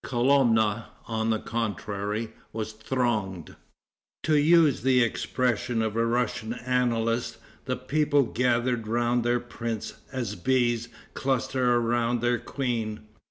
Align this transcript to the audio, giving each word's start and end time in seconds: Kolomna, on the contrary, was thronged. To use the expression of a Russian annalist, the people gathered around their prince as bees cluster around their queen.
Kolomna, 0.03 0.85
on 1.05 1.29
the 1.29 1.37
contrary, 1.37 2.31
was 2.51 2.71
thronged. 2.73 3.55
To 4.23 4.35
use 4.35 4.81
the 4.81 5.03
expression 5.03 5.83
of 5.83 5.95
a 5.95 6.03
Russian 6.03 6.53
annalist, 6.55 7.37
the 7.65 7.75
people 7.77 8.23
gathered 8.23 8.87
around 8.87 9.21
their 9.23 9.39
prince 9.39 9.93
as 10.11 10.33
bees 10.35 10.89
cluster 11.13 11.75
around 11.75 12.21
their 12.21 12.39
queen. 12.39 13.01